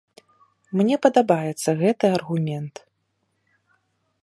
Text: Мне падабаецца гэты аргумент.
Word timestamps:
Мне 0.79 0.95
падабаецца 1.05 1.69
гэты 1.83 2.05
аргумент. 2.17 2.75